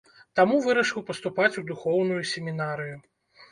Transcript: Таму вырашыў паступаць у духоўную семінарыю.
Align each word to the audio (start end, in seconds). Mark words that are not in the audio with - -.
Таму 0.37 0.55
вырашыў 0.67 1.05
паступаць 1.09 1.51
у 1.63 1.65
духоўную 1.69 2.19
семінарыю. 2.33 3.01